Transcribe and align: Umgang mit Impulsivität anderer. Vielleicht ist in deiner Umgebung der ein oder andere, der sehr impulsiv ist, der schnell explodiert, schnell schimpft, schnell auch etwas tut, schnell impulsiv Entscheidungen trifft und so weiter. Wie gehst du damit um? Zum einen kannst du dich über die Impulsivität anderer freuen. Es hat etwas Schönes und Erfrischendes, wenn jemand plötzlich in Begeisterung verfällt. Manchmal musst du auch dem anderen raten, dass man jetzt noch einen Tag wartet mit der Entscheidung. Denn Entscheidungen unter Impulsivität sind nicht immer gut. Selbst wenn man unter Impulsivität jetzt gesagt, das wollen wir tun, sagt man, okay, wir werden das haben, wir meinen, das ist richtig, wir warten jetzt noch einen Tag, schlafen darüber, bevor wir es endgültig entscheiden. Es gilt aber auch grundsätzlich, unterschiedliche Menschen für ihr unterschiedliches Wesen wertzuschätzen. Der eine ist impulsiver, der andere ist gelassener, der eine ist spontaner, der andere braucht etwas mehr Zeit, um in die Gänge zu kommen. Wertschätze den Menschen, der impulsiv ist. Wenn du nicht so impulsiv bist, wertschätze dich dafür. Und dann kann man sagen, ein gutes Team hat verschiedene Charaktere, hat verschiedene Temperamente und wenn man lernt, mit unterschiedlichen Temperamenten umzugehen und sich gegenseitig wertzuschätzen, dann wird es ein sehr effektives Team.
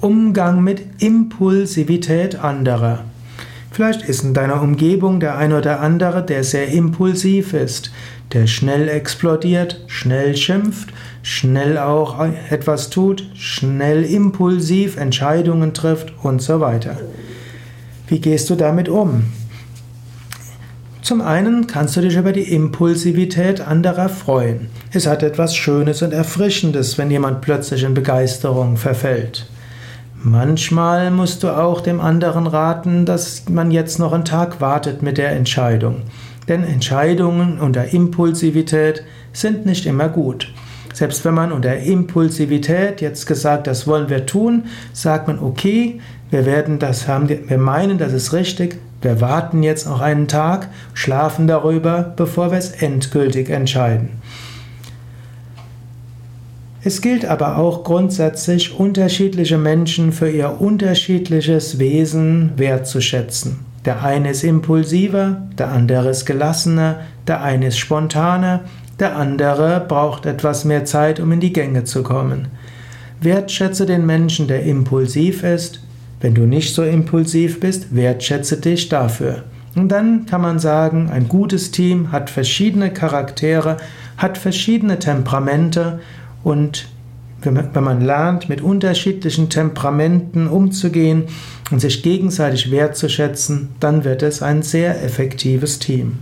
Umgang 0.00 0.64
mit 0.64 1.02
Impulsivität 1.02 2.36
anderer. 2.36 3.04
Vielleicht 3.70 4.02
ist 4.02 4.24
in 4.24 4.32
deiner 4.32 4.62
Umgebung 4.62 5.20
der 5.20 5.36
ein 5.36 5.52
oder 5.52 5.80
andere, 5.80 6.24
der 6.24 6.42
sehr 6.42 6.68
impulsiv 6.68 7.52
ist, 7.52 7.92
der 8.32 8.46
schnell 8.46 8.88
explodiert, 8.88 9.84
schnell 9.88 10.38
schimpft, 10.38 10.88
schnell 11.22 11.76
auch 11.76 12.18
etwas 12.48 12.88
tut, 12.88 13.28
schnell 13.34 14.04
impulsiv 14.04 14.96
Entscheidungen 14.96 15.74
trifft 15.74 16.14
und 16.22 16.40
so 16.40 16.60
weiter. 16.60 16.96
Wie 18.08 18.20
gehst 18.20 18.48
du 18.48 18.54
damit 18.54 18.88
um? 18.88 19.24
Zum 21.02 21.20
einen 21.20 21.66
kannst 21.66 21.96
du 21.96 22.00
dich 22.00 22.16
über 22.16 22.32
die 22.32 22.54
Impulsivität 22.54 23.60
anderer 23.60 24.08
freuen. 24.08 24.68
Es 24.92 25.06
hat 25.06 25.22
etwas 25.22 25.54
Schönes 25.54 26.00
und 26.00 26.14
Erfrischendes, 26.14 26.96
wenn 26.96 27.10
jemand 27.10 27.42
plötzlich 27.42 27.82
in 27.82 27.92
Begeisterung 27.92 28.78
verfällt. 28.78 29.46
Manchmal 30.22 31.10
musst 31.10 31.42
du 31.42 31.48
auch 31.48 31.80
dem 31.80 31.98
anderen 31.98 32.46
raten, 32.46 33.06
dass 33.06 33.48
man 33.48 33.70
jetzt 33.70 33.98
noch 33.98 34.12
einen 34.12 34.26
Tag 34.26 34.60
wartet 34.60 35.02
mit 35.02 35.16
der 35.16 35.30
Entscheidung. 35.30 36.02
Denn 36.46 36.62
Entscheidungen 36.62 37.58
unter 37.58 37.94
Impulsivität 37.94 39.02
sind 39.32 39.64
nicht 39.64 39.86
immer 39.86 40.10
gut. 40.10 40.52
Selbst 40.92 41.24
wenn 41.24 41.32
man 41.32 41.52
unter 41.52 41.74
Impulsivität 41.78 43.00
jetzt 43.00 43.24
gesagt, 43.24 43.66
das 43.66 43.86
wollen 43.86 44.10
wir 44.10 44.26
tun, 44.26 44.64
sagt 44.92 45.26
man, 45.26 45.38
okay, 45.38 46.00
wir 46.28 46.44
werden 46.44 46.78
das 46.78 47.08
haben, 47.08 47.28
wir 47.30 47.58
meinen, 47.58 47.96
das 47.96 48.12
ist 48.12 48.34
richtig, 48.34 48.78
wir 49.00 49.22
warten 49.22 49.62
jetzt 49.62 49.86
noch 49.86 50.02
einen 50.02 50.28
Tag, 50.28 50.68
schlafen 50.92 51.46
darüber, 51.46 52.12
bevor 52.14 52.50
wir 52.50 52.58
es 52.58 52.72
endgültig 52.72 53.48
entscheiden. 53.48 54.20
Es 56.82 57.02
gilt 57.02 57.26
aber 57.26 57.58
auch 57.58 57.84
grundsätzlich, 57.84 58.78
unterschiedliche 58.78 59.58
Menschen 59.58 60.12
für 60.12 60.30
ihr 60.30 60.60
unterschiedliches 60.60 61.78
Wesen 61.78 62.52
wertzuschätzen. 62.56 63.58
Der 63.84 64.02
eine 64.02 64.30
ist 64.30 64.44
impulsiver, 64.44 65.42
der 65.58 65.68
andere 65.68 66.08
ist 66.10 66.24
gelassener, 66.24 67.00
der 67.26 67.42
eine 67.42 67.68
ist 67.68 67.78
spontaner, 67.78 68.60
der 68.98 69.16
andere 69.16 69.84
braucht 69.86 70.24
etwas 70.24 70.64
mehr 70.64 70.86
Zeit, 70.86 71.20
um 71.20 71.32
in 71.32 71.40
die 71.40 71.52
Gänge 71.52 71.84
zu 71.84 72.02
kommen. 72.02 72.48
Wertschätze 73.20 73.84
den 73.84 74.06
Menschen, 74.06 74.48
der 74.48 74.62
impulsiv 74.62 75.42
ist. 75.42 75.82
Wenn 76.20 76.34
du 76.34 76.42
nicht 76.42 76.74
so 76.74 76.82
impulsiv 76.82 77.60
bist, 77.60 77.94
wertschätze 77.94 78.58
dich 78.58 78.88
dafür. 78.88 79.44
Und 79.76 79.88
dann 79.88 80.24
kann 80.26 80.40
man 80.40 80.58
sagen, 80.58 81.10
ein 81.10 81.28
gutes 81.28 81.70
Team 81.70 82.10
hat 82.10 82.30
verschiedene 82.30 82.90
Charaktere, 82.90 83.76
hat 84.16 84.38
verschiedene 84.38 84.98
Temperamente 84.98 86.00
und 86.42 86.88
wenn 87.42 87.84
man 87.84 88.02
lernt, 88.02 88.48
mit 88.48 88.60
unterschiedlichen 88.60 89.48
Temperamenten 89.48 90.46
umzugehen 90.46 91.24
und 91.70 91.80
sich 91.80 92.02
gegenseitig 92.02 92.70
wertzuschätzen, 92.70 93.70
dann 93.80 94.04
wird 94.04 94.22
es 94.22 94.42
ein 94.42 94.62
sehr 94.62 95.02
effektives 95.02 95.78
Team. 95.78 96.18